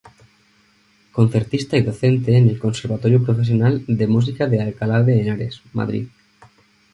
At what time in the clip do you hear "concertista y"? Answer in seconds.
1.11-1.83